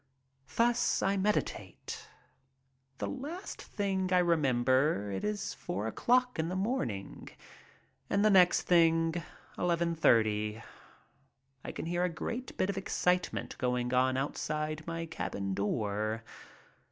[0.55, 2.07] Thus I meditate.
[2.97, 7.29] The last thing I remember it is four o'clock in the morning
[8.09, 9.21] and the next thing
[9.59, 10.59] eleven thirty.
[11.63, 16.23] I can hear a great bit of excite ment going on outside my cabin door.